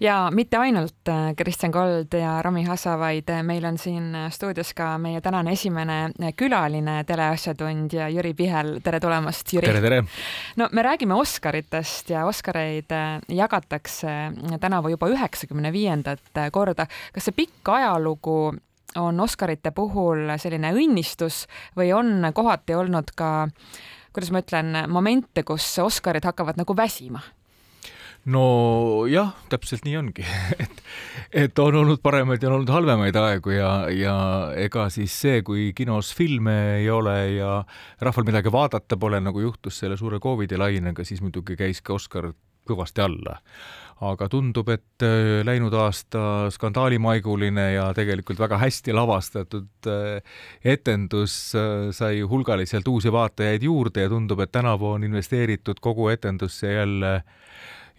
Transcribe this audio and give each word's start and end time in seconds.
ja 0.00 0.28
mitte 0.32 0.58
ainult 0.58 1.08
äh, 1.08 1.34
Kristjan 1.36 1.72
Kold 1.72 2.14
ja 2.14 2.42
Rami 2.42 2.64
Hassa, 2.64 2.98
vaid 2.98 3.30
äh, 3.30 3.42
meil 3.42 3.64
on 3.64 3.78
siin 3.78 4.14
äh, 4.14 4.28
stuudios 4.32 4.74
ka 4.76 4.96
meie 4.98 5.20
tänane 5.24 5.52
esimene 5.56 6.32
külaline 6.36 6.98
teleasjatundja 7.06 8.08
Jüri 8.12 8.34
Pihel, 8.34 8.76
tere 8.84 9.00
tulemast, 9.00 9.52
Jüri! 9.52 9.66
tere, 9.66 9.80
tere! 9.80 10.02
no 10.56 10.68
me 10.72 10.82
räägime 10.82 11.14
Oscaritest 11.14 12.10
ja 12.10 12.26
Oscareid 12.26 12.92
jagatakse 13.28 14.14
tänavu 14.60 14.92
juba 14.94 15.08
üheksakümne 15.12 15.72
viiendat 15.72 16.44
korda. 16.52 16.86
kas 17.12 17.28
see 17.28 17.36
pikk 17.36 17.68
ajalugu 17.68 18.54
on 18.96 19.20
Oscarite 19.20 19.70
puhul 19.76 20.30
selline 20.40 20.72
õnnistus 20.72 21.44
või 21.76 21.92
on 21.92 22.32
kohati 22.34 22.76
olnud 22.76 23.12
ka 23.16 23.48
kuidas 24.16 24.32
ma 24.32 24.40
ütlen, 24.40 24.76
momente, 24.88 25.42
kus 25.44 25.66
Oscarid 25.78 26.24
hakkavad 26.24 26.56
nagu 26.56 26.76
väsima 26.76 27.20
nojah, 28.26 29.34
täpselt 29.50 29.84
nii 29.86 29.96
ongi 30.00 30.24
et, 30.62 30.82
et 31.44 31.62
on 31.62 31.78
olnud 31.82 32.02
paremaid 32.02 32.42
ja 32.42 32.50
on 32.50 32.58
olnud 32.58 32.72
halvemaid 32.74 33.18
aegu 33.20 33.54
ja, 33.54 33.70
ja 33.92 34.16
ega 34.58 34.88
siis 34.92 35.14
see, 35.14 35.42
kui 35.46 35.70
kinos 35.76 36.10
filme 36.16 36.56
ei 36.80 36.90
ole 36.90 37.16
ja 37.36 37.60
rahval 38.02 38.26
midagi 38.26 38.52
vaadata 38.52 38.98
pole, 38.98 39.22
nagu 39.22 39.44
juhtus 39.44 39.78
selle 39.82 39.98
suure 40.00 40.20
Covidi 40.22 40.58
lainega, 40.58 41.06
siis 41.06 41.22
muidugi 41.22 41.58
käis 41.58 41.82
ka 41.82 41.94
Oscar 41.96 42.32
kõvasti 42.66 43.04
alla. 43.04 43.40
aga 43.96 44.26
tundub, 44.28 44.68
et 44.68 45.02
äh, 45.06 45.40
läinud 45.46 45.72
aasta 45.72 46.50
skandaalimaiguline 46.52 47.70
ja 47.78 47.86
tegelikult 47.96 48.42
väga 48.42 48.58
hästi 48.60 48.92
lavastatud 48.92 49.88
äh, 49.88 50.34
etendus 50.64 51.54
äh, 51.56 51.88
sai 51.96 52.20
hulgaliselt 52.20 52.88
uusi 52.92 53.12
vaatajaid 53.12 53.64
juurde 53.64 54.04
ja 54.04 54.10
tundub, 54.12 54.42
et 54.44 54.52
tänavu 54.52 54.90
on 54.98 55.06
investeeritud 55.08 55.80
kogu 55.80 56.10
etendusse 56.12 56.74
jälle 56.74 57.22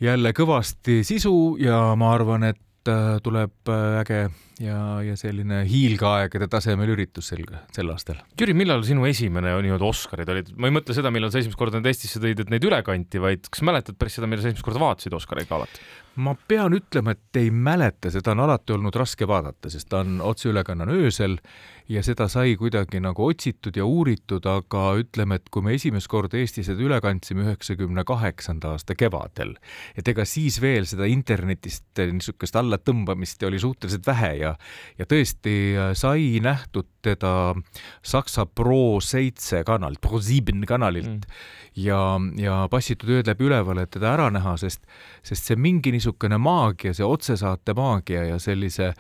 jälle 0.02 0.34
kõvasti 0.34 1.02
sisu 1.08 1.58
ja 1.62 1.96
ma 1.98 2.12
arvan, 2.14 2.44
et 2.44 2.90
äh, 2.92 3.18
tuleb 3.24 3.70
äh, 3.70 4.02
äge 4.02 4.28
ja, 4.64 4.78
ja 5.06 5.16
selline 5.20 5.62
hiilgeaegade 5.70 6.48
tasemel 6.52 6.92
üritus 6.96 7.32
sel, 7.32 7.44
sel 7.74 7.94
aastal. 7.94 8.20
Jüri, 8.40 8.56
millal 8.58 8.84
sinu 8.88 9.06
esimene 9.10 9.54
nii-öelda 9.64 9.88
Oscarid 9.88 10.34
olid? 10.34 10.52
ma 10.58 10.70
ei 10.70 10.76
mõtle 10.76 10.96
seda, 10.98 11.12
millal 11.14 11.34
sa 11.34 11.42
esimest 11.42 11.60
korda 11.60 11.80
nüüd 11.80 11.92
Eestisse 11.92 12.22
tõid, 12.24 12.42
et 12.44 12.52
neid 12.54 12.66
üle 12.68 12.82
kanti, 12.86 13.22
vaid 13.24 13.48
kas 13.52 13.64
mäletad 13.66 14.00
päris 14.00 14.18
seda, 14.18 14.30
millal 14.30 14.46
sa 14.46 14.52
esimest 14.52 14.68
korda 14.68 14.84
vaatasid 14.84 15.18
Oscareid 15.18 15.50
ka 15.50 15.62
alati? 15.62 15.88
ma 16.18 16.34
pean 16.50 16.74
ütlema, 16.74 17.14
et 17.14 17.38
ei 17.38 17.52
mäleta, 17.54 18.10
seda 18.14 18.34
on 18.34 18.42
alati 18.48 18.74
olnud 18.74 18.96
raske 18.98 19.28
vaadata, 19.30 19.70
sest 19.70 19.90
ta 19.92 20.02
on 20.02 20.18
otseülekanne 20.26 20.88
on 20.88 20.94
öösel 20.96 21.38
ja 21.92 22.02
seda 22.04 22.26
sai 22.32 22.56
kuidagi 22.60 23.00
nagu 23.04 23.28
otsitud 23.30 23.78
ja 23.78 23.86
uuritud, 23.86 24.46
aga 24.50 24.84
ütleme, 25.00 25.38
et 25.38 25.52
kui 25.54 25.64
me 25.64 25.76
esimest 25.78 26.10
korda 26.12 26.40
Eestis 26.42 26.72
seda 26.72 26.84
üle 26.84 26.98
kandsime 27.04 27.46
üheksakümne 27.46 28.04
kaheksanda 28.08 28.74
aasta 28.74 28.98
kevadel, 28.98 29.54
et 29.96 30.10
ega 30.10 30.26
siis 30.26 30.58
veel 30.64 30.90
seda 30.90 31.06
internetist 31.10 32.02
niisugust 32.02 32.58
allatõmbamist 32.58 33.46
oli 33.48 33.62
suhteliselt 33.62 34.10
vähe 34.10 34.34
ja 34.42 34.47
ja 35.00 35.08
tõesti 35.10 35.56
äh, 35.76 35.92
sai 35.98 36.40
nähtud 36.44 36.90
teda 37.06 37.56
Saksa 38.06 38.46
Pro 38.46 39.00
seitse 39.04 39.64
kanalilt, 39.68 40.02
Pro 40.04 40.22
Sieben 40.24 40.66
kanalilt 40.68 41.26
mm. 41.28 41.42
ja, 41.84 42.02
ja 42.42 42.60
passitud 42.72 43.12
ööd 43.18 43.32
läbi 43.32 43.48
üleval, 43.48 43.84
et 43.84 43.94
teda 43.96 44.14
ära 44.16 44.30
näha, 44.34 44.58
sest, 44.62 44.84
sest 45.26 45.50
see 45.50 45.60
mingi 45.60 45.94
niisugune 45.96 46.40
maagia, 46.42 46.96
see 46.98 47.08
otsesaate 47.08 47.76
maagia 47.78 48.26
ja 48.32 48.40
sellise 48.42 48.94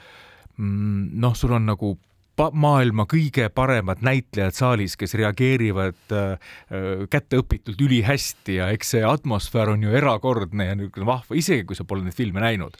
mm, 0.58 1.16
noh, 1.22 1.36
sul 1.38 1.56
on 1.58 1.68
nagu 1.72 1.96
maailma 2.38 3.08
kõige 3.10 3.50
paremad 3.54 4.04
näitlejad 4.06 4.56
saalis, 4.56 4.98
kes 4.98 5.16
reageerivad 5.18 6.14
äh, 6.14 6.34
äh, 6.72 7.08
kätteõpitult 7.10 7.82
ülihästi 7.82 8.60
ja 8.60 8.70
eks 8.74 8.96
see 8.96 9.06
atmosfäär 9.06 9.74
on 9.74 9.84
ju 9.84 9.96
erakordne 9.96 10.70
ja 10.70 10.76
niisugune 10.78 11.10
vahva, 11.10 11.38
isegi 11.38 11.66
kui 11.68 11.78
sa 11.78 11.88
pole 11.88 12.06
neid 12.06 12.18
filme 12.18 12.44
näinud. 12.44 12.78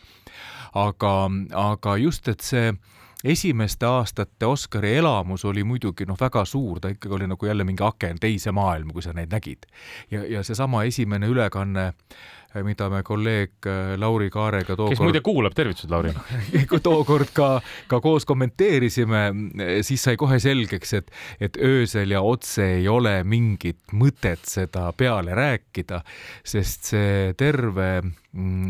aga, 0.78 1.14
aga 1.56 1.98
just, 1.98 2.28
et 2.28 2.44
see 2.46 2.74
esimeste 3.24 3.86
aastate 3.86 4.46
Oscari 4.46 4.96
elamus 4.98 5.46
oli 5.46 5.64
muidugi 5.64 6.06
noh, 6.06 6.18
väga 6.20 6.46
suur, 6.46 6.80
ta 6.80 6.92
ikkagi 6.94 7.16
oli 7.16 7.28
nagu 7.28 7.46
jälle 7.46 7.64
mingi 7.64 7.84
aken 7.84 8.20
teise 8.22 8.52
maailma, 8.52 8.94
kui 8.94 9.02
sa 9.02 9.14
neid 9.14 9.34
nägid. 9.34 9.66
ja, 10.12 10.24
ja 10.26 10.44
seesama 10.44 10.84
esimene 10.84 11.28
ülekanne 11.28 11.94
mida 12.66 12.90
me 12.92 13.04
kolleeg 13.06 13.68
eh, 13.70 13.96
Lauri 14.00 14.30
Kaarega 14.34 14.76
tookord 14.76 14.96
kes 14.96 15.04
muide 15.04 15.22
kuulab, 15.26 15.56
tervitused, 15.58 15.92
Lauri. 15.92 16.14
tookord 16.88 17.34
ka, 17.36 17.50
ka 17.92 18.02
koos 18.04 18.28
kommenteerisime, 18.30 19.24
eh, 19.62 19.74
siis 19.88 20.04
sai 20.08 20.18
kohe 20.20 20.40
selgeks, 20.44 20.94
et, 21.00 21.12
et 21.44 21.58
öösel 21.58 22.16
ja 22.16 22.24
otse 22.26 22.66
ei 22.78 22.88
ole 22.92 23.20
mingit 23.28 23.96
mõtet 23.98 24.46
seda 24.48 24.90
peale 24.98 25.36
rääkida, 25.38 26.02
sest 26.48 26.94
see 26.94 27.34
terve 27.38 27.90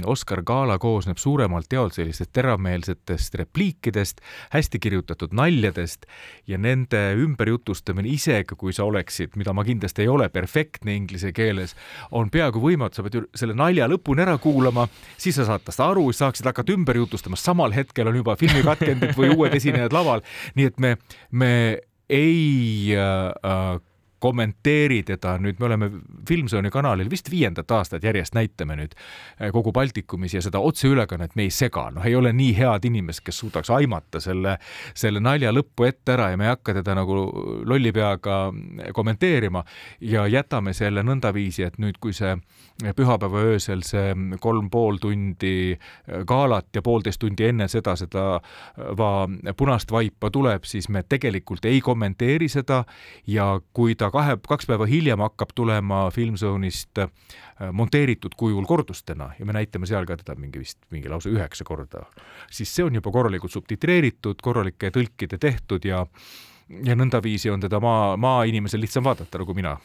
Oscar 0.07 0.41
gala 0.47 0.77
koosneb 0.79 1.19
suuremalt 1.19 1.73
jaolt 1.73 1.97
sellistest 1.97 2.31
teravmeelsetest 2.35 3.35
repliikidest, 3.41 4.21
hästi 4.53 4.79
kirjutatud 4.79 5.33
naljadest 5.35 6.05
ja 6.47 6.59
nende 6.61 7.01
ümberjutustamine, 7.19 8.09
isegi 8.09 8.55
kui 8.57 8.73
sa 8.75 8.87
oleksid, 8.87 9.35
mida 9.39 9.53
ma 9.53 9.65
kindlasti 9.67 10.05
ei 10.05 10.11
ole, 10.11 10.29
perfektne 10.33 10.95
inglise 10.95 11.33
keeles, 11.35 11.75
on 12.11 12.31
peaaegu 12.33 12.61
võimatu, 12.63 12.99
sa 12.99 13.05
pead 13.05 13.19
ju 13.19 13.23
selle 13.37 13.57
nalja 13.57 13.89
lõpuni 13.91 14.23
ära 14.25 14.37
kuulama, 14.41 14.87
siis 15.17 15.37
sa 15.39 15.47
saad 15.49 15.65
tast 15.67 15.83
aru, 15.83 16.07
saaksid 16.15 16.47
hakata 16.47 16.75
ümber 16.75 17.01
jutustama, 17.01 17.39
samal 17.39 17.75
hetkel 17.75 18.07
on 18.11 18.21
juba 18.21 18.37
filmikatkendid 18.39 19.15
või 19.19 19.33
uued 19.35 19.57
esinejad 19.57 19.95
laval. 19.95 20.23
nii 20.55 20.71
et 20.71 20.79
me, 20.79 20.95
me 21.31 21.51
ei 22.09 22.95
äh, 22.95 23.79
kommenteeri 24.19 25.01
teda 25.07 25.35
nüüd, 25.41 25.59
me 25.59 25.65
oleme 25.69 25.89
Filmzone'i 26.27 26.71
kanalil 26.73 27.09
vist 27.11 27.31
viiendat 27.31 27.71
aastat 27.71 28.03
järjest 28.03 28.35
näitame 28.37 28.77
nüüd 28.79 28.95
eh, 28.95 29.51
kogu 29.53 29.71
Baltikumis 29.75 30.33
ja 30.37 30.41
seda 30.41 30.59
otseülekannet 30.59 31.35
me 31.35 31.47
ei 31.47 31.53
sega, 31.53 31.87
noh, 31.93 32.05
ei 32.05 32.15
ole 32.15 32.33
nii 32.33 32.53
head 32.57 32.87
inimest, 32.89 33.23
kes 33.25 33.41
suudaks 33.43 33.71
aimata 33.73 34.21
selle, 34.23 34.57
selle 34.97 35.21
nalja 35.23 35.53
lõppu 35.55 35.87
ette 35.87 36.15
ära 36.17 36.31
ja 36.33 36.39
me 36.39 36.47
ei 36.47 36.53
hakka 36.53 36.77
teda 36.79 36.97
nagu 36.97 37.19
lolli 37.67 37.93
peaga 37.93 38.39
kommenteerima 38.93 39.63
ja 40.01 40.27
jätame 40.27 40.73
selle 40.77 41.03
nõndaviisi, 41.05 41.67
et 41.67 41.77
nüüd, 41.81 41.99
kui 42.01 42.15
see 42.17 42.35
pühapäeva 42.97 43.41
öösel 43.53 43.81
see 43.85 44.13
kolm 44.41 44.69
pool 44.69 44.99
tundi 45.01 45.77
galat 46.29 46.67
ja 46.75 46.83
poolteist 46.85 47.21
tundi 47.21 47.47
enne 47.49 47.67
seda 47.71 47.95
seda 47.97 48.25
va 48.97 49.11
punast 49.57 49.91
vaipa 49.91 50.29
tuleb, 50.33 50.65
siis 50.67 50.89
me 50.89 51.03
tegelikult 51.03 51.65
ei 51.65 51.81
kommenteeri 51.81 52.49
seda 52.51 52.83
ja 53.27 53.49
kui 53.73 53.95
ta 53.95 54.06
ta 54.07 54.13
kahe, 54.13 54.37
kaks 54.47 54.67
päeva 54.69 54.87
hiljem 54.87 55.21
hakkab 55.23 55.51
tulema 55.55 56.07
Filmzone'ist 56.13 57.01
äh, 57.03 57.09
monteeritud 57.75 58.35
kujul 58.39 58.65
kordustena 58.69 59.31
ja 59.39 59.45
me 59.45 59.55
näitame 59.57 59.89
seal 59.89 60.07
ka 60.07 60.17
teda 60.19 60.37
mingi 60.39 60.61
vist 60.63 60.79
mingi 60.93 61.11
lausa 61.11 61.31
üheksa 61.33 61.67
korda, 61.67 62.05
siis 62.51 62.71
see 62.73 62.85
on 62.87 62.95
juba 62.99 63.11
korralikult 63.11 63.53
subtitreeritud, 63.53 64.39
korralike 64.43 64.91
tõlkide 64.95 65.39
tehtud 65.41 65.85
ja 65.87 66.05
ja 66.67 66.95
nõndaviisi 66.99 67.49
on 67.51 67.61
teda 67.63 67.79
maa, 67.79 68.17
maainimesel 68.19 68.81
lihtsam 68.83 69.05
vaadata 69.05 69.39
nagu 69.39 69.53
mina 69.55 69.75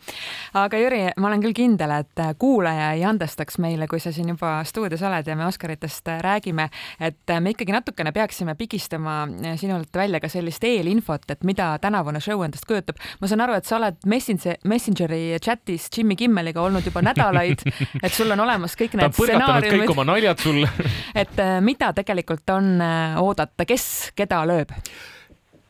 aga 0.64 0.80
Jüri, 0.80 1.00
ma 1.20 1.28
olen 1.28 1.42
küll 1.44 1.56
kindel, 1.56 1.92
et 2.00 2.22
kuulaja 2.40 2.90
ei 2.96 3.04
andestaks 3.04 3.58
meile, 3.62 3.88
kui 3.90 4.00
sa 4.00 4.12
siin 4.14 4.30
juba 4.32 4.54
stuudios 4.68 5.02
oled 5.06 5.28
ja 5.28 5.36
me 5.36 5.46
Oscaritest 5.46 6.08
räägime, 6.24 6.70
et 7.00 7.34
me 7.40 7.52
ikkagi 7.52 7.74
natukene 7.76 8.12
peaksime 8.16 8.54
pigistama 8.58 9.18
sinult 9.60 9.94
välja 9.96 10.20
ka 10.20 10.30
sellist 10.32 10.64
eelinfot, 10.64 11.28
et 11.30 11.44
mida 11.44 11.74
tänavune 11.82 12.22
show 12.24 12.44
endast 12.44 12.66
kujutab. 12.68 12.96
ma 13.20 13.28
saan 13.28 13.44
aru, 13.44 13.58
et 13.60 13.68
sa 13.68 13.76
oled 13.76 14.00
Messenger, 14.06 14.56
Messengeri 14.64 15.22
chatis 15.44 15.90
Jimmy 15.96 16.16
Kimmeliga 16.16 16.62
olnud 16.62 16.86
juba 16.86 17.04
nädalaid, 17.04 17.64
et 18.04 18.12
sul 18.12 18.32
on 18.32 18.40
olemas 18.40 18.76
kõik 18.80 18.96
need 18.96 19.16
stsenaariumid. 19.16 19.84
kõik 19.84 19.96
oma 19.96 20.08
naljad 20.14 20.40
sulle 20.40 20.72
et 21.22 21.46
mida 21.60 21.92
tegelikult 21.96 22.56
on 22.56 22.76
oodata, 23.20 23.68
kes 23.68 24.12
keda 24.16 24.44
lööb? 24.48 24.72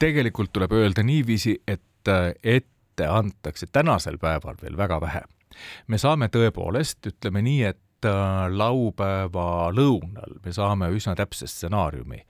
Tegelikult 0.00 0.52
tuleb 0.52 0.72
öelda 0.72 1.04
niiviisi, 1.04 1.58
et 1.68 2.08
äh, 2.08 2.32
ette 2.44 3.06
antakse 3.06 3.68
tänasel 3.72 4.18
päeval 4.20 4.58
veel 4.62 4.76
väga 4.76 5.00
vähe. 5.00 5.22
me 5.86 5.98
saame 5.98 6.28
tõepoolest, 6.32 7.06
ütleme 7.10 7.42
nii, 7.42 7.62
et 7.66 8.06
äh, 8.08 8.46
laupäeva 8.48 9.70
lõunal 9.74 10.38
me 10.44 10.52
saame 10.54 10.88
üsna 10.94 11.16
täpse 11.18 11.48
stsenaariumi, 11.50 12.22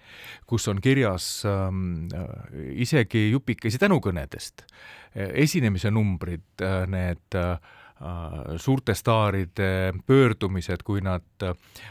kus 0.47 0.67
on 0.73 0.81
kirjas 0.81 1.45
ähm, 1.47 2.09
äh, 2.15 2.65
isegi 2.83 3.29
jupikesi 3.31 3.79
tänukõnedest, 3.79 4.65
esinemise 5.15 5.91
numbrid, 5.91 6.65
need 6.89 7.39
äh, 7.39 7.59
suurte 8.57 8.95
staaride 8.97 9.93
pöördumised, 10.07 10.83
kui 10.83 11.03
nad 11.05 11.45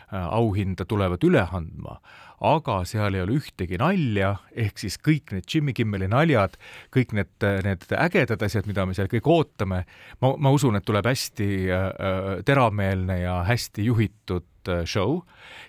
auhinda 0.09 0.85
tulevad 0.89 1.23
üle 1.27 1.43
andma, 1.45 1.99
aga 2.45 2.81
seal 2.87 3.15
ei 3.17 3.23
ole 3.25 3.37
ühtegi 3.39 3.79
nalja, 3.81 4.35
ehk 4.55 4.79
siis 4.79 4.99
kõik 5.03 5.33
need 5.35 5.47
Jimmy 5.49 5.73
Kimmeli 5.75 6.09
naljad, 6.11 6.55
kõik 6.95 7.13
need, 7.17 7.33
need 7.65 7.87
ägedad 7.95 8.43
asjad, 8.45 8.69
mida 8.69 8.85
me 8.87 8.95
seal 8.97 9.09
kõik 9.11 9.27
ootame, 9.29 9.83
ma, 10.23 10.33
ma 10.37 10.53
usun, 10.55 10.79
et 10.79 10.87
tuleb 10.87 11.09
hästi 11.09 11.49
äh, 11.67 11.89
äh 11.89 12.29
teravmeelne 12.47 13.19
ja 13.21 13.41
hästi 13.47 13.85
juhitud 13.89 14.47
äh, 14.67 14.81
show, 14.85 15.21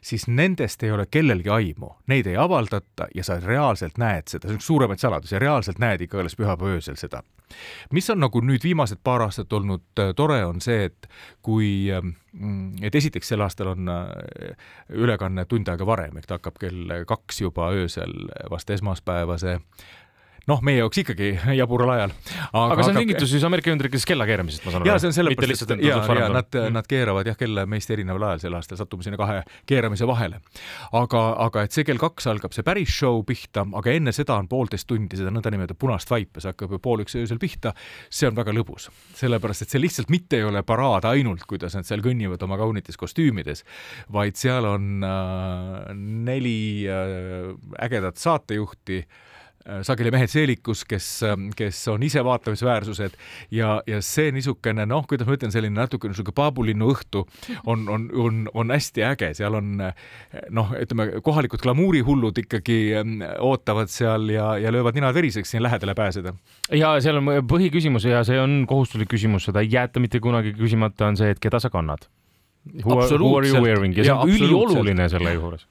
siis 0.03 0.27
nendest 0.29 0.83
ei 0.83 0.91
ole 0.91 1.07
kellelgi 1.11 1.51
aimu, 1.51 1.93
neid 2.11 2.27
ei 2.27 2.37
avaldata 2.37 3.07
ja 3.15 3.25
sa 3.25 3.39
reaalselt 3.41 3.99
näed 3.99 4.29
seda, 4.29 4.49
see 4.49 4.57
on 4.57 4.61
üks 4.61 4.71
suuremaid 4.71 5.03
saladusi, 5.03 5.39
reaalselt 5.39 5.79
näed 5.83 6.03
ikka 6.07 6.21
alles 6.21 6.37
pühapäeva 6.39 6.79
öösel 6.79 6.99
seda. 7.01 7.23
mis 7.93 8.11
on 8.11 8.21
nagu 8.23 8.41
nüüd 8.47 8.63
viimased 8.65 9.01
paar 9.05 9.23
aastat 9.27 9.53
olnud 9.53 10.03
äh, 10.03 10.13
tore, 10.17 10.41
on 10.47 10.61
see, 10.61 10.85
et 10.91 11.09
kui, 11.43 11.91
ähm, 11.95 12.15
et 12.83 12.95
esiteks 12.95 13.33
sel 13.33 13.41
aastal 13.47 13.73
on 13.75 13.91
ülekanne 14.89 15.45
tund 15.51 15.69
aega 15.69 15.87
varem, 15.87 16.17
ehk 16.19 16.27
ta 16.27 16.39
hakkab 16.39 16.61
kell 16.63 17.01
kaks 17.07 17.41
juba 17.41 17.71
öösel 17.75 18.15
vast 18.51 18.71
esmaspäevase 18.71 19.59
noh, 20.49 20.61
meie 20.65 20.81
jaoks 20.81 21.01
ikkagi 21.03 21.31
jabural 21.61 21.93
ajal. 21.95 22.15
aga 22.57 22.85
see 22.85 22.95
on 22.95 23.01
tingitus 23.03 23.33
siis 23.33 23.45
Ameerika 23.47 23.71
Ühendriikides 23.73 24.07
kella 24.09 24.27
keeramisest, 24.29 24.65
ma 24.65 24.75
saan 24.75 24.85
aru? 24.85 24.91
jaa, 24.91 24.99
see 25.03 25.11
on 25.11 25.17
sellepärast, 25.17 25.65
et 25.67 25.85
ja, 25.85 25.99
ja 26.01 26.29
nad 26.33 26.49
mm., 26.49 26.77
nad 26.77 26.89
keeravad 26.91 27.29
jah 27.31 27.39
kella 27.41 27.67
meist 27.71 27.93
erineval 27.93 28.29
ajal 28.31 28.45
sel 28.45 28.57
aastal, 28.59 28.81
sattume 28.81 29.07
sinna 29.07 29.21
kahe 29.21 29.41
keeramise 29.69 30.09
vahele. 30.09 30.41
aga, 30.97 31.25
aga 31.47 31.67
et 31.67 31.77
see 31.77 31.87
kell 31.89 32.01
kaks 32.01 32.31
algab 32.33 32.57
see 32.57 32.67
päris 32.67 32.93
show 32.95 33.23
pihta, 33.27 33.67
aga 33.81 33.97
enne 33.97 34.15
seda 34.17 34.39
on 34.41 34.49
poolteist 34.51 34.89
tundi 34.91 35.21
seda 35.21 35.33
nõndanimetatud 35.35 35.81
punast 35.81 36.11
vaipa, 36.13 36.43
see 36.43 36.53
hakkab 36.53 36.77
ju 36.77 36.83
pool 36.83 37.05
üks 37.05 37.17
öösel 37.21 37.41
pihta. 37.43 37.75
see 38.09 38.29
on 38.31 38.39
väga 38.39 38.55
lõbus, 38.57 38.89
sellepärast 39.21 39.67
et 39.67 39.75
see 39.75 39.83
lihtsalt 39.83 40.13
mitte 40.13 40.41
ei 40.41 40.47
ole 40.49 40.65
paraad 40.67 41.09
ainult, 41.11 41.45
kuidas 41.51 41.77
nad 41.77 41.89
seal 41.89 42.05
kõnnivad 42.05 42.43
oma 42.47 42.59
kaunites 42.61 42.99
kostüümides, 43.01 43.65
vaid 44.13 44.39
seal 44.41 44.67
on 44.69 45.05
äh, 45.05 45.91
neli 45.97 46.87
äh, 46.89 47.51
ägedat 47.85 48.21
saatejuhti 48.21 49.01
Äh, 49.01 49.27
sageli 49.87 50.13
mehed 50.15 50.31
seelikus, 50.33 50.85
kes, 50.89 51.09
ähm, 51.29 51.49
kes 51.57 51.81
on 51.93 52.03
ise 52.07 52.23
vaatamisväärsused. 52.27 53.17
Ja, 53.55 53.81
ja 53.87 54.01
see 54.05 54.31
niisugune 54.35 54.87
noh, 54.89 55.07
kuidas 55.09 55.29
ma 55.29 55.37
ütlen, 55.39 55.55
selline 55.55 55.77
natuke 55.79 56.11
niisugune 56.11 56.37
paabulinnu 56.37 56.91
õhtu 56.95 57.25
on, 57.65 57.87
on, 57.89 58.09
on, 58.15 58.45
on 58.55 58.75
hästi 58.75 59.07
äge, 59.11 59.33
seal 59.39 59.59
on 59.59 59.73
noh, 59.81 60.75
ütleme 60.79 61.21
kohalikud 61.25 61.63
glamuurihullud 61.65 62.43
ikkagi 62.45 62.79
ähm, 63.01 63.19
ootavad 63.39 63.93
seal 63.93 64.31
ja, 64.35 64.53
ja 64.61 64.73
löövad 64.75 64.99
ninad 64.99 65.17
veriseks 65.17 65.55
sinna 65.55 65.69
lähedale 65.69 65.95
pääseda. 65.99 66.35
ja 66.75 66.95
seal 67.03 67.21
on 67.21 67.33
põhiküsimus 67.51 68.09
ja 68.09 68.25
see 68.27 68.41
on 68.41 68.65
kohustuslik 68.69 69.11
küsimus, 69.13 69.49
seda 69.49 69.65
ei 69.65 69.73
jäeta 69.73 70.03
mitte 70.03 70.21
kunagi 70.21 70.55
küsimata, 70.59 71.11
on 71.11 71.21
see, 71.21 71.31
et 71.35 71.43
keda 71.43 71.61
sa 71.63 71.71
kannad 71.73 72.09
Who 72.85 72.93
are, 73.01 73.09
who 73.19 73.37
are 73.39 73.47
you 73.49 73.62
wearing 73.65 73.95
ja 73.97 74.05
see 74.05 74.12
on 74.12 74.29
ülioluline 74.29 75.07
selle 75.09 75.33
juures. 75.33 75.62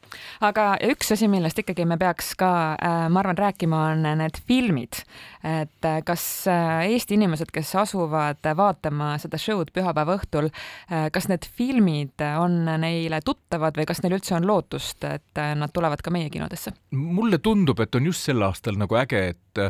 aga 0.42 0.72
üks 0.90 1.14
asi, 1.14 1.28
millest 1.30 1.62
ikkagi 1.62 1.86
me 1.86 2.00
peaks 2.02 2.34
ka 2.40 2.50
äh,, 2.82 3.04
ma 3.14 3.22
arvan, 3.22 3.38
rääkima, 3.38 3.84
on 3.94 4.08
need 4.18 4.40
filmid. 4.48 5.04
Et 5.44 5.88
äh, 5.88 6.00
kas 6.06 6.24
äh, 6.52 6.90
Eesti 6.94 7.18
inimesed, 7.20 7.52
kes 7.54 7.72
asuvad 7.80 8.44
vaatama 8.58 9.14
seda 9.22 9.40
show'd 9.40 9.74
pühapäeva 9.76 10.18
õhtul 10.20 10.50
äh,, 10.50 11.08
kas 11.14 11.30
need 11.32 11.48
filmid 11.56 12.20
on 12.40 12.66
neile 12.82 13.22
tuttavad 13.26 13.78
või 13.80 13.88
kas 13.90 14.04
neil 14.04 14.18
üldse 14.20 14.36
on 14.38 14.48
lootust, 14.50 15.04
et 15.08 15.42
äh, 15.42 15.54
nad 15.60 15.74
tulevad 15.76 16.04
ka 16.04 16.14
meie 16.14 16.32
kinodesse? 16.34 16.76
mulle 17.00 17.40
tundub, 17.44 17.80
et 17.80 17.96
on 17.96 18.10
just 18.12 18.28
sel 18.28 18.44
aastal 18.46 18.78
nagu 18.80 18.98
äge, 19.00 19.24
et, 19.34 19.64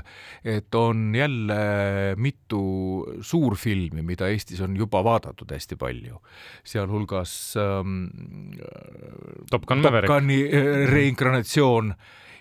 et 0.43 0.75
on 0.75 1.09
jälle 1.15 1.59
mitu 2.19 2.63
suurfilmi, 3.21 4.03
mida 4.05 4.29
Eestis 4.29 4.61
on 4.65 4.75
juba 4.77 5.03
vaadatud 5.05 5.51
hästi 5.53 5.77
palju, 5.79 6.19
sealhulgas 6.67 7.09
hulgas 7.09 7.55
ähm, 7.57 8.09
Top 9.49 9.65
Gun 9.65 9.81
Maverick. 9.81 10.07
Top 10.07 10.21
Guni 10.21 10.43
äh, 10.43 10.87
reinkarnatsioon 10.91 11.93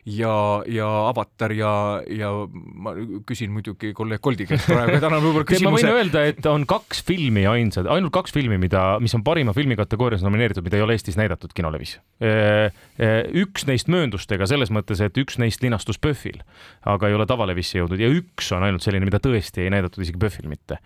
ja, 0.09 0.63
ja 0.67 0.89
Avatar 1.09 1.53
ja, 1.53 1.73
ja 2.09 2.31
ma 2.49 2.95
küsin 3.29 3.53
muidugi 3.53 3.93
kolleeg 3.97 4.23
Koldi 4.25 4.47
käest 4.49 4.69
praegu, 4.71 4.97
et 4.97 5.05
annan 5.05 5.23
võib-olla 5.23 5.49
küsimuse. 5.51 5.69
ma 5.69 5.93
võin 5.93 6.01
öelda, 6.01 6.25
et 6.31 6.49
on 6.49 6.65
kaks 6.69 7.03
filmi 7.07 7.45
ainsad, 7.49 7.89
ainult 7.93 8.15
kaks 8.15 8.33
filmi, 8.35 8.59
mida, 8.61 8.85
mis 9.05 9.15
on 9.19 9.25
parima 9.27 9.55
filmi 9.57 9.77
kategoorias 9.79 10.25
nomineeritud, 10.25 10.65
mida 10.67 10.79
ei 10.79 10.85
ole 10.87 10.97
Eestis 10.97 11.19
näidatud 11.21 11.53
kinolevis. 11.57 11.99
üks 13.43 13.67
neist 13.69 13.91
mööndustega 13.93 14.49
selles 14.51 14.73
mõttes, 14.75 15.03
et 15.05 15.21
üks 15.21 15.39
neist 15.43 15.63
linastus 15.65 16.01
PÖFFil, 16.03 16.41
aga 16.89 17.11
ei 17.11 17.17
ole 17.19 17.29
tavalevisse 17.29 17.81
jõudnud 17.81 18.01
ja 18.03 18.11
üks 18.13 18.53
on 18.57 18.65
ainult 18.67 18.87
selline, 18.87 19.07
mida 19.09 19.21
tõesti 19.23 19.67
ei 19.67 19.75
näidatud 19.75 20.05
isegi 20.05 20.21
PÖFFil 20.21 20.49
mitte, 20.51 20.81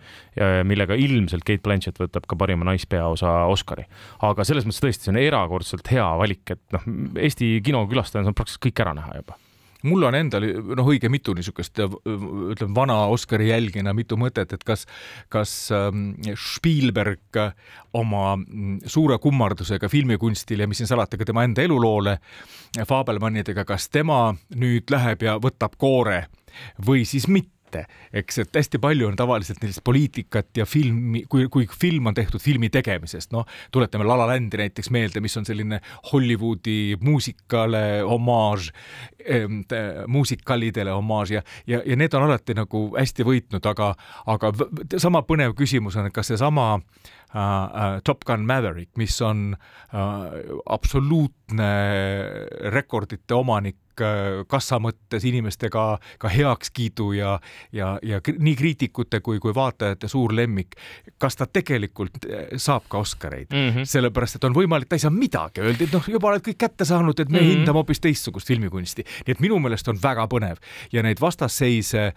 millega 0.67 0.97
ilmselt 0.99 1.47
Kate 1.47 1.63
Blanchett 1.63 2.01
võtab 2.01 2.27
ka 2.27 2.39
parima 2.39 2.67
naispeaosa 2.67 3.45
Oscari. 3.51 3.87
aga 4.23 4.45
selles 4.47 4.67
mõttes 4.67 4.83
tõesti, 4.83 5.07
see 5.07 5.15
on 5.15 5.21
erakordselt 5.21 5.87
hea 5.93 6.09
valik, 6.19 6.43
et 6.57 6.63
noh, 6.75 6.87
Eesti 7.23 7.55
kinokülastajana 7.63 8.29
saab 8.29 8.37
praktiliselt 8.37 8.65
kõik 8.67 8.83
ära 8.83 8.93
näha 8.97 9.12
juba. 9.21 9.37
mul 9.83 10.05
on 10.07 10.15
endal 10.15 10.45
noh, 10.77 10.87
õige 10.87 11.09
mitu 11.11 11.33
niisugust 11.35 11.79
ütleme 11.83 12.75
vana 12.75 13.01
Oscari 13.11 13.49
jälgina 13.49 13.93
mitu 13.93 14.15
mõtet, 14.19 14.53
et 14.55 14.63
kas, 14.63 14.85
kas 15.29 15.53
ähm, 15.75 16.13
Spielberg 16.39 17.41
oma 17.93 18.37
mm, 18.37 18.85
suure 18.87 19.19
kummardusega 19.19 19.89
filmikunstil 19.91 20.63
ja 20.63 20.69
mis 20.71 20.79
siin 20.79 20.87
salata, 20.87 21.19
ka 21.19 21.27
tema 21.27 21.43
enda 21.43 21.65
eluloole 21.65 22.17
Fabelmannidega, 22.87 23.65
kas 23.67 23.89
tema 23.89 24.29
nüüd 24.55 24.89
läheb 24.93 25.27
ja 25.27 25.35
võtab 25.41 25.75
koore 25.77 26.25
või 26.85 27.03
siis 27.09 27.27
mitte 27.27 27.52
ette, 27.73 27.85
eks, 28.13 28.39
et 28.43 28.57
hästi 28.57 28.79
palju 28.81 29.07
on 29.09 29.17
tavaliselt 29.17 29.61
sellist 29.61 29.83
poliitikat 29.85 30.57
ja 30.57 30.65
filmi, 30.69 31.23
kui, 31.29 31.47
kui 31.51 31.65
film 31.67 32.09
on 32.11 32.17
tehtud 32.17 32.41
filmi 32.41 32.69
tegemisest, 32.73 33.31
noh, 33.33 33.47
tuletame 33.73 34.05
La 34.07 34.17
La 34.19 34.27
Landi 34.29 34.59
näiteks 34.59 34.91
meelde, 34.93 35.21
mis 35.23 35.35
on 35.39 35.47
selline 35.47 35.79
Hollywoodi 36.11 36.97
muusikale 37.01 38.03
homaaž 38.07 38.69
ähm,, 39.29 39.63
muusikalidele 40.07 40.93
homaaž 40.93 41.35
ja, 41.37 41.43
ja, 41.67 41.81
ja 41.85 41.97
need 41.99 42.13
on 42.13 42.27
alati 42.27 42.57
nagu 42.57 42.85
hästi 42.97 43.27
võitnud, 43.27 43.69
aga, 43.73 43.93
aga 44.29 44.53
sama 44.97 45.23
põnev 45.27 45.55
küsimus 45.57 45.97
on, 45.97 46.09
et 46.09 46.15
kas 46.15 46.31
seesama 46.33 46.73
uh, 46.77 46.83
uh, 47.35 47.99
Top 48.05 48.25
Gun 48.27 48.45
Maverick, 48.49 48.93
mis 48.97 49.15
on 49.25 49.53
uh, 49.55 50.59
absoluutne 50.73 51.71
rekordite 52.73 53.35
omanik 53.37 53.77
Äh, 53.77 53.82
kassa 54.47 54.79
mõttes 54.81 55.25
inimestega 55.27 55.83
ka 56.19 56.31
heakskiidu 56.31 57.11
ja, 57.17 57.39
ja, 57.71 57.99
ja 58.03 58.19
nii 58.39 58.55
kriitikute 58.55 59.19
kui, 59.19 59.39
kui 59.39 59.53
vaatajate 59.55 60.07
suur 60.07 60.33
lemmik. 60.35 60.75
kas 61.17 61.35
ta 61.35 61.45
tegelikult 61.45 62.25
äh, 62.25 62.47
saab 62.57 62.87
ka 62.89 62.97
Oscareid 62.97 63.47
mm, 63.51 63.69
-hmm. 63.69 63.85
sellepärast 63.85 64.35
et 64.35 64.43
on 64.43 64.55
võimalik, 64.55 64.87
ta 64.89 64.95
ei 64.95 64.99
saa 64.99 65.11
midagi, 65.11 65.61
öeldi, 65.61 65.83
et 65.83 65.93
noh, 65.93 66.07
juba 66.07 66.31
oled 66.31 66.43
kõik 66.47 66.57
kätte 66.57 66.85
saanud, 66.85 67.19
et 67.19 67.29
me 67.29 67.39
mm 67.39 67.45
-hmm. 67.45 67.49
hindame 67.49 67.77
hoopis 67.77 67.99
teistsugust 67.99 68.47
filmikunsti. 68.47 69.03
nii 69.27 69.31
et 69.31 69.39
minu 69.39 69.59
meelest 69.59 69.87
on 69.87 69.99
väga 70.03 70.27
põnev 70.27 70.57
ja 70.91 71.03
neid 71.03 71.21
vastasseise 71.21 72.13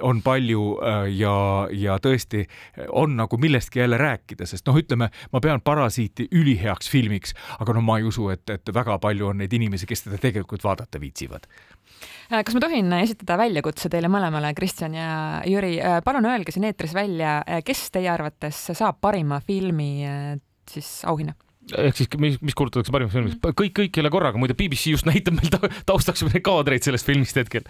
on 0.00 0.22
palju 0.22 0.78
äh, 0.82 1.08
ja, 1.16 1.68
ja 1.72 1.98
tõesti 1.98 2.46
on 2.88 3.16
nagu 3.16 3.36
millestki 3.36 3.78
jälle 3.78 3.98
rääkida, 3.98 4.46
sest 4.46 4.66
noh, 4.66 4.76
ütleme, 4.76 5.10
ma 5.32 5.40
pean 5.40 5.60
Parasiiti 5.60 6.28
üliheaks 6.32 6.90
filmiks, 6.90 7.34
aga 7.58 7.72
no 7.72 7.80
ma 7.80 7.98
ei 7.98 8.04
usu, 8.04 8.28
et, 8.28 8.50
et 8.50 8.74
väga 8.74 8.98
palju 8.98 9.26
on 9.26 9.38
neid 9.38 9.52
inimesi, 9.52 9.86
kes 9.86 10.02
teda 10.02 10.18
tegelikult 10.18 10.64
vaadata 10.64 11.00
viitsivad 11.00 11.19
otsivad 11.20 11.46
äh, 12.30 12.42
kas 12.44 12.54
ma 12.56 12.62
tohin 12.64 12.92
esitada 13.00 13.38
väljakutse 13.40 13.90
teile 13.92 14.10
mõlemale, 14.12 14.54
Kristjan 14.56 14.96
ja 14.96 15.10
Jüri, 15.46 15.76
äh, 15.82 16.00
palun 16.04 16.28
öelge 16.30 16.54
siin 16.54 16.68
eetris 16.68 16.94
välja, 16.96 17.40
äh, 17.44 17.62
kes 17.66 17.88
teie 17.94 18.10
arvates 18.12 18.70
saab 18.72 19.00
parima 19.00 19.40
filmi 19.44 19.92
siis 20.70 21.00
auhinna? 21.04 21.36
ehk 21.70 21.96
siis, 21.96 22.08
mis, 22.18 22.38
mis 22.42 22.56
kuulutatakse 22.56 22.92
parimaks 22.92 23.14
filmiks 23.14 23.36
mm, 23.36 23.42
-hmm. 23.44 23.58
kõik, 23.60 23.74
kõikjale 23.82 24.10
korraga, 24.10 24.40
muide 24.40 24.56
BBC 24.58 24.94
just 24.94 25.06
näitab 25.06 25.36
meil 25.36 25.52
taustaks 25.86 26.24
kaadreid 26.42 26.82
sellest 26.82 27.06
filmist 27.06 27.36
hetkel 27.36 27.66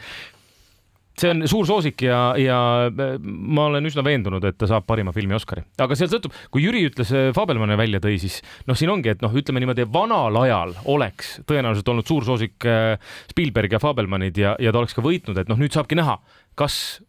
see 1.20 1.32
on 1.32 1.44
suur 1.50 1.68
soosik 1.68 2.04
ja, 2.06 2.20
ja 2.40 2.58
äh, 2.88 3.16
ma 3.20 3.68
olen 3.70 3.88
üsna 3.90 4.04
veendunud, 4.06 4.44
et 4.48 4.58
ta 4.60 4.68
saab 4.70 4.86
parima 4.88 5.14
filmi 5.16 5.36
Oscari, 5.36 5.64
aga 5.80 5.98
seal 5.98 6.10
sõltub, 6.12 6.36
kui 6.52 6.64
Jüri 6.64 6.84
ütles 6.88 7.12
äh, 7.16 7.28
Fabelmanni 7.36 7.78
välja 7.80 8.02
tõi, 8.02 8.16
siis 8.22 8.40
noh, 8.68 8.78
siin 8.78 8.92
ongi, 8.92 9.12
et 9.14 9.24
noh, 9.24 9.34
ütleme 9.36 9.62
niimoodi, 9.62 9.86
vanal 9.92 10.40
ajal 10.44 10.74
oleks 10.90 11.36
tõenäoliselt 11.48 11.92
olnud 11.92 12.08
suur 12.08 12.26
soosik 12.26 12.68
äh, 12.68 12.96
Spielberg 13.32 13.76
ja 13.76 13.82
Fabelmannid 13.82 14.40
ja, 14.40 14.56
ja 14.62 14.72
ta 14.72 14.82
oleks 14.82 14.96
ka 14.96 15.04
võitnud, 15.04 15.38
et 15.40 15.52
noh, 15.52 15.60
nüüd 15.60 15.76
saabki 15.76 15.98
näha, 16.00 16.18
kas 16.58 17.00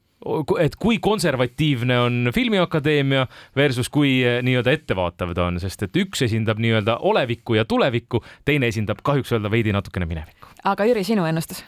et 0.61 0.75
kui 0.77 0.99
konservatiivne 1.01 1.95
on 1.97 2.29
Filmiakadeemia 2.33 3.25
versus 3.57 3.89
kui 3.89 4.19
nii-öelda 4.21 4.75
ettevaatav 4.77 5.33
ta 5.33 5.47
on, 5.49 5.57
sest 5.63 5.87
et 5.87 5.97
üks 5.97 6.21
esindab 6.27 6.61
nii-öelda 6.61 6.99
olevikku 7.09 7.57
ja 7.57 7.65
tulevikku, 7.65 8.21
teine 8.45 8.69
esindab 8.69 9.01
kahjuks 9.01 9.33
öelda 9.33 9.49
veidi 9.49 9.73
natukene 9.73 10.05
minevikku. 10.05 10.53
aga 10.61 10.85
Jüri, 10.85 11.03
sinu 11.07 11.25
ennustus? 11.25 11.63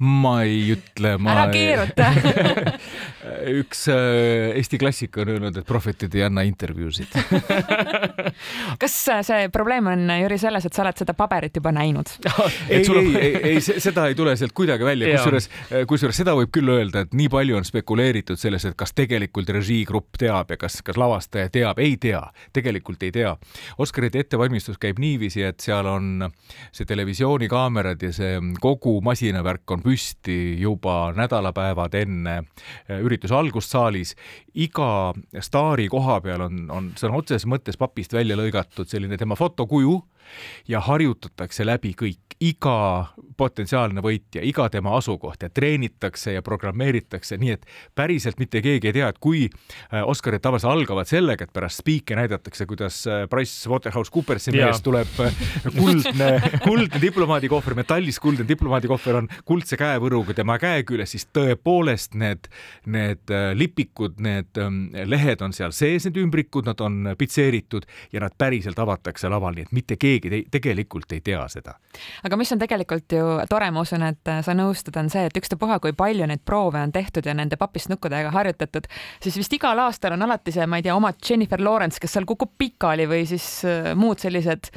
Ma 0.00 0.40
ei 0.48 0.70
ütle, 0.72 1.16
ma. 1.20 1.34
ära 1.34 1.50
keeruta. 1.52 2.06
Üks 3.60 3.82
äh, 3.92 4.56
Eesti 4.56 4.78
klassik 4.80 5.16
on 5.20 5.28
öelnud, 5.34 5.58
et 5.60 5.66
prohvetid 5.68 6.14
ei 6.16 6.24
anna 6.24 6.40
intervjuusid. 6.48 7.12
Kas 8.80 8.96
see 9.26 9.50
probleem 9.52 9.90
on, 9.92 10.06
Jüri, 10.22 10.38
selles, 10.40 10.64
et 10.64 10.76
sa 10.76 10.84
oled 10.86 11.02
seda 11.02 11.14
paberit 11.16 11.56
juba 11.60 11.72
näinud? 11.76 12.08
Ei, 12.70 12.84
ei, 12.86 13.10
ei, 13.18 13.30
ei, 13.50 13.60
seda 13.60 14.06
ei 14.08 14.14
tule 14.14 14.32
sealt 14.38 14.52
kuidagi 14.56 14.84
välja, 14.86 15.10
kusjuures, 15.14 15.48
äh, 15.70 15.82
kusjuures 15.88 16.16
seda 16.20 16.32
võib 16.38 16.52
küll 16.54 16.70
öelda, 16.72 17.02
et 17.04 17.14
nii 17.16 17.28
palju 17.32 17.56
on 17.58 17.66
spekuleeritud 17.66 18.38
selles, 18.40 18.64
et 18.68 18.76
kas 18.78 18.94
tegelikult 18.96 19.50
režiigrupp 19.52 20.18
teab 20.20 20.52
ja 20.54 20.58
kas, 20.60 20.78
kas 20.86 20.98
lavastaja 21.00 21.50
teab, 21.52 21.80
ei 21.82 21.96
tea, 22.00 22.22
tegelikult 22.56 23.02
ei 23.06 23.12
tea. 23.14 23.34
Oscarite 23.82 24.22
ettevalmistus 24.22 24.78
käib 24.80 25.00
niiviisi, 25.02 25.42
et 25.46 25.60
seal 25.64 25.88
on 25.90 26.28
see 26.72 26.88
televisioonikaamerad 26.88 28.06
ja 28.06 28.12
see 28.16 28.38
kogu 28.62 28.96
masinavärk 29.04 29.76
on 29.76 29.84
püsti 29.90 30.38
juba 30.60 31.10
nädalapäevad 31.16 31.94
enne 31.98 32.36
äh, 32.38 33.00
ürituse 33.02 33.34
algust 33.34 33.74
saalis. 33.74 34.14
iga 34.54 35.12
staari 35.40 35.88
koha 35.90 36.20
peal 36.20 36.46
on, 36.46 36.64
on 36.70 36.92
sõna 36.98 37.18
otseses 37.18 37.46
mõttes 37.50 37.78
papist 37.78 38.14
välja 38.14 38.38
lõigatud 38.38 38.88
selline 38.90 39.18
tema 39.18 39.38
fotokuju 39.38 39.98
ja 40.70 40.80
harjutatakse 40.86 41.66
läbi 41.66 41.94
kõik, 41.98 42.29
iga 42.40 43.06
potentsiaalne 43.40 44.02
võitja, 44.04 44.42
iga 44.44 44.68
tema 44.72 44.92
asukoht 44.98 45.42
ja 45.42 45.50
treenitakse 45.52 46.34
ja 46.34 46.42
programmeeritakse, 46.44 47.38
nii 47.40 47.54
et 47.54 47.64
päriselt 47.96 48.40
mitte 48.40 48.60
keegi 48.64 48.90
ei 48.90 48.96
tea, 48.96 49.08
et 49.08 49.18
kui 49.20 49.46
äh, 49.48 50.02
Oscarid 50.04 50.42
tavaliselt 50.44 50.72
algavad 50.72 51.08
sellega, 51.08 51.46
et 51.46 51.52
pärast 51.56 51.80
spiike 51.80 52.16
näidatakse, 52.18 52.66
kuidas 52.68 53.00
äh, 53.08 53.24
Price 53.32 53.68
Waterhouse 53.70 54.12
Coopersi 54.12 54.52
mees 54.56 54.82
tuleb 54.84 55.20
äh, 55.24 55.40
kuldne, 55.76 56.30
kuldne 56.68 57.00
diplomaadikohver, 57.02 57.76
metallist 57.80 58.20
kuldne 58.20 58.46
diplomaadikohver 58.48 59.22
on 59.22 59.30
kuldse 59.48 59.80
käevõruga 59.80 60.36
tema 60.36 60.58
käe 60.60 60.84
küljes, 60.88 61.16
siis 61.16 61.26
tõepoolest 61.32 62.16
need, 62.20 62.50
need 62.92 63.34
lipikud, 63.56 64.20
need 64.20 64.60
ähm, 64.60 64.82
lehed 65.08 65.40
on 65.44 65.56
seal 65.56 65.72
sees, 65.76 66.08
need 66.08 66.20
ümbrikud, 66.20 66.68
nad 66.68 66.80
on 66.84 67.14
pitseeritud 67.18 67.88
ja 68.12 68.24
nad 68.24 68.36
päriselt 68.36 68.78
avatakse 68.80 69.32
laval, 69.32 69.56
nii 69.56 69.68
et 69.68 69.76
mitte 69.76 69.96
keegi 70.00 70.20
keegi 70.20 70.44
te 70.50 70.58
tegelikult 70.58 71.12
ei 71.14 71.22
tea 71.24 71.42
seda. 71.52 71.76
Aga 72.30 72.38
mis 72.38 72.52
on 72.54 72.60
tegelikult 72.62 73.10
ju 73.10 73.24
tore, 73.50 73.72
ma 73.74 73.82
usun, 73.82 74.04
et 74.06 74.30
sa 74.46 74.54
nõustud, 74.54 74.94
on 75.00 75.10
see, 75.10 75.24
et 75.26 75.38
ükstapuha, 75.40 75.80
kui 75.82 75.94
palju 75.98 76.28
neid 76.30 76.44
proove 76.46 76.78
on 76.78 76.92
tehtud 76.94 77.26
ja 77.26 77.34
nende 77.34 77.58
papist 77.58 77.90
nukkudega 77.90 78.30
harjutatud, 78.34 78.86
siis 79.22 79.38
vist 79.40 79.56
igal 79.58 79.82
aastal 79.82 80.14
on 80.14 80.22
alati 80.28 80.54
see, 80.54 80.66
ma 80.70 80.78
ei 80.78 80.86
tea, 80.86 80.94
oma 80.94 81.10
Jennifer 81.18 81.62
Lawrence, 81.62 81.98
kes 82.02 82.14
seal 82.14 82.28
kukub 82.30 82.54
pikali 82.60 83.08
või 83.10 83.26
siis 83.26 83.48
äh, 83.66 83.90
muud 83.98 84.22
sellised 84.22 84.70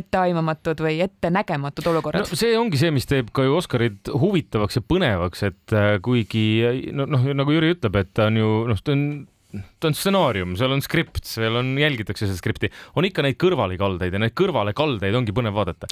etteaimamatud 0.00 0.84
või 0.84 1.00
ettenägematud 1.02 1.90
olukorrad 1.90 2.22
no,. 2.22 2.38
see 2.38 2.54
ongi 2.54 2.78
see, 2.78 2.94
mis 2.94 3.10
teeb 3.10 3.34
ka 3.34 3.42
ju 3.42 3.58
Oscarid 3.58 4.12
huvitavaks 4.14 4.78
ja 4.78 4.86
põnevaks, 4.86 5.42
et 5.50 5.74
äh, 5.74 5.96
kuigi 6.04 6.46
noh 6.94 7.10
no,, 7.10 7.24
nagu 7.42 7.58
Jüri 7.58 7.74
ütleb, 7.74 7.98
et 7.98 8.14
ta 8.14 8.30
on 8.30 8.38
ju 8.38 8.54
noh, 8.70 8.86
ta 8.86 8.94
on 8.94 9.04
ta 9.50 9.90
on 9.90 9.96
stsenaarium, 9.98 10.54
seal 10.58 10.70
on 10.70 10.82
skript, 10.84 11.24
seal 11.26 11.56
on, 11.58 11.72
jälgitakse 11.80 12.28
seda 12.28 12.38
skripti, 12.38 12.70
on 12.98 13.06
ikka 13.08 13.24
neid 13.26 13.38
kõrvalekaldeid 13.40 14.14
ja 14.14 14.20
neid 14.22 14.34
kõrvalekaldeid 14.38 15.16
ongi 15.18 15.34
põnev 15.34 15.56
vaadata 15.56 15.90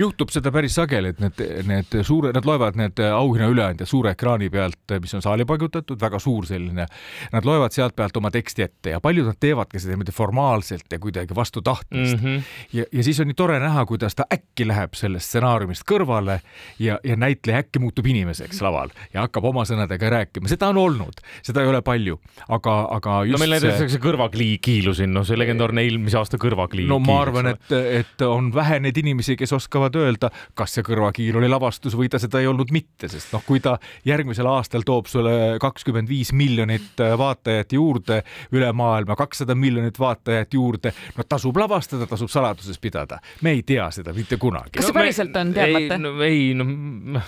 juhtub 0.00 0.32
seda 0.32 0.52
päris 0.54 0.74
sageli, 0.78 1.12
et 1.12 1.20
need, 1.22 1.42
need 1.68 1.96
suure, 2.06 2.32
nad 2.36 2.46
loevad 2.46 2.78
need 2.80 3.00
auhinnaüleandjad 3.04 3.88
suure 3.88 4.14
ekraani 4.16 4.50
pealt, 4.52 4.96
mis 5.02 5.14
on 5.16 5.24
saali 5.24 5.46
paigutatud, 5.48 6.00
väga 6.00 6.20
suur 6.22 6.46
selline. 6.48 6.86
Nad 7.32 7.46
loevad 7.48 7.74
sealt 7.74 7.96
pealt 7.96 8.16
oma 8.16 8.30
teksti 8.34 8.64
ette 8.66 8.94
ja 8.94 9.00
paljud 9.02 9.28
nad 9.30 9.38
teevadki 9.40 9.80
seda 9.80 9.94
niimoodi 9.94 10.14
formaalselt 10.14 10.92
ja 10.92 10.98
kuidagi 11.02 11.36
vastu 11.36 11.62
tahtmist 11.62 12.16
mm. 12.16 12.24
-hmm. 12.24 12.42
ja, 12.72 12.84
ja 12.92 13.04
siis 13.04 13.20
on 13.20 13.30
nii 13.30 13.34
tore 13.38 13.58
näha, 13.60 13.86
kuidas 13.86 14.14
ta 14.14 14.24
äkki 14.32 14.66
läheb 14.68 14.94
sellest 14.94 15.28
stsenaariumist 15.30 15.84
kõrvale 15.90 16.40
ja, 16.78 16.98
ja 17.04 17.16
näitleja 17.16 17.58
äkki 17.64 17.78
muutub 17.78 18.06
inimeseks 18.06 18.62
laval 18.62 18.90
ja 19.14 19.20
hakkab 19.26 19.44
oma 19.44 19.64
sõnadega 19.68 20.10
rääkima, 20.10 20.48
seda 20.48 20.68
on 20.68 20.76
olnud, 20.76 21.22
seda 21.42 21.62
ei 21.62 21.68
ole 21.68 21.82
palju, 21.82 22.20
aga, 22.48 22.76
aga 22.90 23.24
just 23.24 23.38
no 23.38 23.42
meil 23.44 23.56
näiteks 23.56 23.92
see, 23.94 24.02
kõrvakiilu 24.02 24.94
siin, 24.94 25.12
noh, 25.14 25.26
see 25.26 25.38
legendaarne 25.38 25.82
eelmise 25.82 26.18
aasta 26.18 26.40
kõrvakiil. 26.40 26.88
no 26.88 26.98
ma 26.98 27.20
arvan, 27.22 27.52
et, 27.54 27.72
et 28.00 28.26
on 28.26 28.52
vähe 28.54 28.80
neid 28.80 28.96
inimesi, 28.96 29.36
kes 29.36 29.52
oskavad 29.56 29.89
oskavad 29.90 29.98
öelda, 30.00 30.30
kas 30.54 30.74
see 30.74 30.84
kõrvakiil 30.84 31.36
oli 31.38 31.48
lavastus 31.50 31.94
või 31.96 32.08
ta 32.10 32.18
seda 32.20 32.40
ei 32.40 32.48
olnud 32.48 32.70
mitte, 32.72 33.08
sest 33.08 33.32
noh, 33.34 33.42
kui 33.46 33.60
ta 33.60 33.78
järgmisel 34.06 34.46
aastal 34.46 34.84
toob 34.86 35.08
sulle 35.10 35.58
kakskümmend 35.60 36.08
viis 36.08 36.32
miljonit 36.32 37.00
äh, 37.00 37.16
vaatajat 37.18 37.72
juurde 37.72 38.22
üle 38.52 38.70
maailma, 38.72 39.16
kakssada 39.16 39.54
miljonit 39.54 39.98
vaatajat 39.98 40.54
juurde, 40.54 40.92
no 41.16 41.26
tasub 41.28 41.56
lavastada, 41.56 42.06
tasub 42.06 42.30
saladuses 42.30 42.78
pidada. 42.78 43.20
me 43.42 43.54
ei 43.56 43.62
tea 43.62 43.90
seda 43.90 44.12
mitte 44.12 44.36
kunagi. 44.36 44.76
kas 44.76 44.90
see 44.90 44.96
päriselt 44.96 45.36
on 45.36 45.52
teadmata? 45.54 45.96
ei, 45.96 45.98
no 45.98 46.14
ei, 46.22 46.54
no 46.54 47.22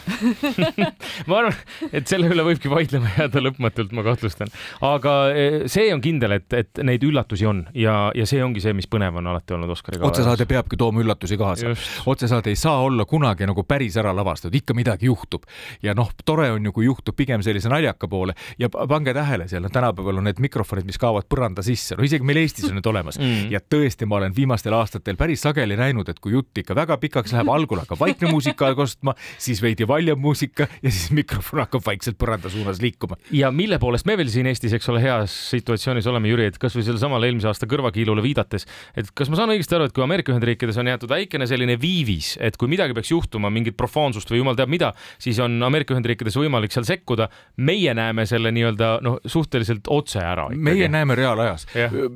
ma 1.29 1.43
arvan, 1.43 1.59
et 1.93 2.09
selle 2.09 2.31
üle 2.33 2.47
võibki 2.47 2.71
vaidlema 2.73 3.13
jääda 3.17 3.43
lõpmatult, 3.43 3.95
ma 3.97 4.07
kahtlustan. 4.07 4.53
aga 4.87 5.17
eh, 5.35 5.59
see 5.73 5.91
on 5.95 6.03
kindel, 6.05 6.39
et, 6.39 6.49
et 6.57 6.83
neid 6.85 7.05
üllatusi 7.07 7.49
on 7.49 7.65
ja, 7.75 8.11
ja 8.15 8.27
see 8.29 8.43
ongi 8.45 8.63
see, 8.63 8.75
mis 8.77 8.89
põnev 8.91 9.19
on 9.19 9.33
alati 9.33 9.57
olnud 9.57 9.73
Oscari 9.73 9.99
gala. 9.99 10.13
otsesaade 10.13 10.47
peabki 10.49 10.79
tooma 10.81 11.03
üllatusi 11.03 11.39
kaasa. 11.41 11.75
otsesaade 12.07 12.42
ei 12.51 12.57
saa 12.59 12.81
olla 12.83 13.05
kunagi 13.09 13.47
nagu 13.49 13.65
päris 13.69 13.97
ära 14.01 14.13
lavastatud, 14.17 14.55
ikka 14.59 14.75
midagi 14.75 15.07
juhtub. 15.07 15.47
ja 15.83 15.95
noh, 15.95 16.11
tore 16.25 16.51
on 16.53 16.65
ju, 16.65 16.73
kui 16.73 16.87
juhtub 16.87 17.17
pigem 17.17 17.43
sellise 17.43 17.71
naljaka 17.73 18.09
poole 18.09 18.35
ja 18.59 18.69
pange 18.71 19.15
tähele, 19.15 19.49
seal 19.49 19.69
tänapäeval 19.73 20.21
on 20.21 20.29
need 20.29 20.41
mikrofonid, 20.43 20.87
mis 20.89 20.99
kaovad 21.01 21.29
põranda 21.31 21.65
sisse, 21.65 21.97
no 21.99 22.07
isegi 22.07 22.27
meil 22.27 22.43
Eestis 22.43 22.69
on 22.71 22.79
need 22.79 22.89
olemas 22.89 23.19
mm. 23.21 23.51
ja 23.53 23.61
tõesti, 23.61 24.09
ma 24.09 24.19
olen 24.21 24.35
viimastel 24.37 24.75
aastatel 24.77 25.19
päris 25.21 25.45
sageli 25.45 25.77
näinud, 25.79 26.09
et 26.09 26.21
kui 26.23 26.35
jutt 26.37 26.63
ikka 26.63 26.77
väga 26.79 26.99
pikaks 27.03 27.35
läheb, 27.37 27.51
algul 27.53 27.83
hakkab 27.83 28.01
vaikne 28.03 28.31
muusika 28.33 28.73
kostma, 28.79 29.15
siis 29.39 29.63
veidi 29.63 29.87
valjem 29.89 30.21
muusika 30.21 30.69
ja 30.83 30.91
siis 30.91 31.11
mikrofon 31.15 31.63
hakkab 31.65 31.85
vaikselt 31.87 32.19
põranda 32.21 32.51
suunas 32.53 32.83
liikuma. 32.83 33.19
ja 33.31 33.51
mille 33.51 33.79
poolest 33.83 34.07
me 34.09 34.17
veel 34.19 34.31
siin 34.33 34.49
Eestis, 34.51 34.75
eks 34.77 34.89
ole, 34.93 35.03
heas 35.03 35.35
situatsioonis 35.53 36.07
oleme, 36.11 36.31
Jüri, 36.33 36.49
et 36.51 36.59
kasvõi 36.61 36.85
sellelesamale 36.87 37.29
eelmise 37.31 37.51
aasta 37.51 37.69
kõrvakiilule 37.71 38.25
viidates, 38.25 38.67
et 38.97 39.11
kas 39.15 39.31
ma 39.33 39.39
saan 39.39 39.53
õigesti 39.55 39.77
aru, 39.77 39.89
et 39.89 39.97
kui 39.97 40.05
Ameerika 40.05 40.33
Ühendriikides 40.35 40.79
on 40.81 40.91
jäetud 40.91 41.11
väikene 41.13 41.49
selline 41.51 41.77
viivis, 41.81 42.32
et 42.41 42.57
kui 42.61 42.71
midagi 42.71 42.95
peaks 42.97 43.13
juhtuma, 43.13 43.51
mingit 43.53 43.77
profansust 43.79 44.31
või 44.31 44.43
jumal 44.43 44.59
teab 44.59 44.73
mida, 44.73 44.93
siis 45.23 45.39
on 45.43 45.59
Ameerika 45.63 45.95
Ühendriikides 45.95 46.37
võimalik 46.39 46.75
seal 46.75 46.87
sekkuda. 46.89 47.29
meie 47.57 47.95
näeme 47.95 48.27
selle 48.27 48.53
nii-öelda 48.55 48.93
noh, 49.03 49.19
suhteliselt 49.27 49.89
otse 49.89 50.21
ära. 50.21 50.49
meie 50.55 50.89
näeme 50.89 51.15
reaalajas. 51.19 51.67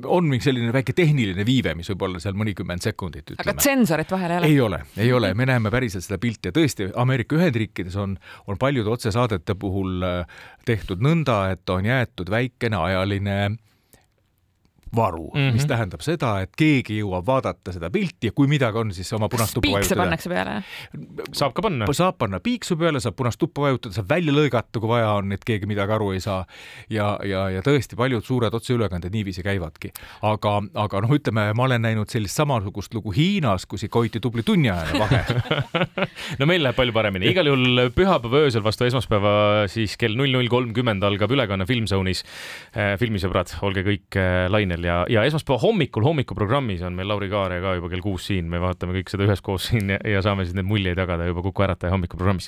on 0.05 0.27
mingi 0.29 0.43
selline 0.43 0.73
väike 0.73 0.93
tehniline 0.93 1.45
viive, 1.45 1.75
mis 1.75 1.89
võib 1.93 2.07
olla 2.09 2.19
seal 2.23 2.33
mõnikümmend 2.33 2.81
sekundit. 2.81 3.35
aga 3.37 3.53
tsensorit 3.53 4.11
vahel 4.11 4.31
ei 4.31 4.37
ole? 4.39 4.47
ei 4.47 4.61
ole, 4.61 4.81
ei 4.97 5.13
ole, 5.13 5.33
me 5.33 5.45
näeme 5.45 5.71
päriselt 5.71 6.05
seda 6.05 6.17
pilti 6.21 6.49
ja 6.51 6.55
tõesti, 6.55 6.91
Ameerika 6.95 7.35
Ühendriikides 7.35 7.95
on, 7.99 8.17
on 8.47 8.57
paljude 8.57 8.89
otsesaadete 8.89 9.55
puhul 9.59 10.03
äh, 10.03 10.43
tehtud 10.65 11.03
nõnda, 11.03 11.47
et 11.53 11.69
on 11.69 11.85
jäetud 11.85 12.29
väikene 12.31 12.77
ajaline 12.77 13.37
varu 14.95 15.31
mm, 15.33 15.39
-hmm. 15.39 15.53
mis 15.53 15.65
tähendab 15.69 16.01
seda, 16.05 16.33
et 16.41 16.51
keegi 16.57 16.99
jõuab 17.01 17.25
vaadata 17.27 17.73
seda 17.75 17.89
pilti 17.93 18.29
ja 18.29 18.35
kui 18.35 18.47
midagi 18.47 18.77
on, 18.77 18.93
siis 18.93 19.11
oma 19.13 19.29
punast 19.29 19.53
tuppa 19.57 19.77
vajutada. 19.77 20.01
pannakse 20.01 20.29
peale? 20.29 20.63
saab 21.31 21.53
ka 21.53 21.61
panna. 21.61 21.87
saab 21.91 22.17
panna 22.17 22.39
piiksu 22.39 22.77
peale, 22.77 22.99
saab 23.03 23.15
punast 23.15 23.39
tuppa 23.39 23.67
vajutada, 23.67 23.95
saab 23.95 24.09
välja 24.09 24.33
lõigata, 24.33 24.79
kui 24.79 24.89
vaja 24.89 25.11
on, 25.19 25.31
et 25.31 25.45
keegi 25.45 25.65
midagi 25.65 25.91
aru 25.97 26.11
ei 26.11 26.19
saa. 26.19 26.45
ja, 26.89 27.17
ja, 27.23 27.49
ja 27.49 27.61
tõesti 27.61 27.95
paljud 27.95 28.23
suured 28.23 28.53
otseülekanded 28.53 29.11
niiviisi 29.11 29.43
käivadki. 29.43 29.91
aga, 30.21 30.61
aga 30.73 31.01
noh, 31.01 31.15
ütleme, 31.17 31.49
ma 31.53 31.63
olen 31.63 31.81
näinud 31.81 32.09
sellist 32.09 32.35
samasugust 32.35 32.93
lugu 32.93 33.11
Hiinas, 33.11 33.65
kus 33.65 33.83
ikka 33.83 33.99
hoiti 33.99 34.19
tubli 34.19 34.43
tunniajane 34.43 34.99
vahe 34.99 35.23
no 36.39 36.45
meil 36.45 36.63
läheb 36.63 36.75
palju 36.75 36.93
paremini, 36.93 37.31
igal 37.31 37.47
juhul 37.49 37.89
pühapäeva 37.95 38.45
öösel 38.47 38.63
vastu 38.63 38.85
esmaspäeva 38.87 39.67
siis 39.71 39.97
kell 39.99 40.17
null 40.17 40.31
null 40.33 40.49
kolmkümmend 40.51 41.03
algab 41.07 41.31
ülekanne 41.33 41.67
Filmzoonis. 41.67 42.23
Eh, 42.73 42.93
filmisõbrad, 42.99 43.51
olge 43.65 43.83
kõik 43.85 44.17
eh, 44.19 44.45
lainel 44.51 44.76
lainel 44.77 44.83
ja, 44.87 45.05
ja 45.09 45.23
esmaspäeva 45.25 45.59
hommikul 45.61 46.03
hommikuprogrammis 46.03 46.81
on 46.85 46.93
meil 46.93 47.07
Lauri 47.07 47.29
Kaare 47.29 47.59
ka 47.61 47.75
juba 47.75 47.89
kell 47.89 48.01
kuus 48.01 48.27
siin, 48.27 48.47
me 48.49 48.59
vaatame 48.61 48.93
kõik 48.97 49.09
seda 49.09 49.25
üheskoos 49.25 49.69
siin 49.71 49.89
ja, 49.89 49.99
ja 50.05 50.21
saame 50.21 50.45
siis 50.45 50.55
need 50.55 50.67
muljeid 50.67 50.97
jagada 50.97 51.25
juba 51.27 51.41
Kuku 51.41 51.63
Ärataja 51.63 51.91
hommikuprogrammis. 51.93 52.45